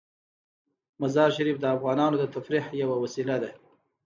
[1.01, 3.51] مزارشریف د افغانانو د تفریح یوه وسیله ده.